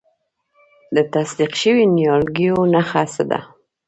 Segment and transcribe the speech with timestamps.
[0.95, 3.39] د تصدیق شویو نیالګیو نښه څه ده؟